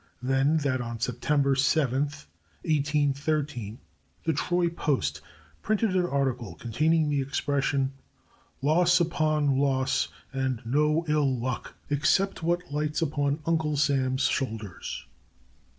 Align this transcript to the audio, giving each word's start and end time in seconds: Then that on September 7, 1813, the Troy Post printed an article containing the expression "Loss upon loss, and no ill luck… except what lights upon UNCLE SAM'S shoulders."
Then 0.23 0.57
that 0.57 0.81
on 0.81 0.99
September 0.99 1.53
7, 1.55 2.01
1813, 2.05 3.77
the 4.23 4.33
Troy 4.33 4.67
Post 4.67 5.21
printed 5.61 5.95
an 5.95 6.07
article 6.07 6.55
containing 6.55 7.07
the 7.07 7.21
expression 7.21 7.91
"Loss 8.63 8.99
upon 8.99 9.59
loss, 9.59 10.07
and 10.33 10.59
no 10.65 11.05
ill 11.07 11.37
luck… 11.39 11.75
except 11.91 12.41
what 12.41 12.71
lights 12.71 13.03
upon 13.03 13.41
UNCLE 13.45 13.77
SAM'S 13.77 14.23
shoulders." 14.23 15.05